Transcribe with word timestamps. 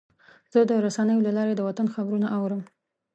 زه 0.53 0.59
د 0.69 0.71
رسنیو 0.85 1.25
له 1.27 1.31
لارې 1.37 1.53
د 1.55 1.61
وطن 1.67 1.87
خبرونه 1.95 2.27
اورم. 2.37 2.61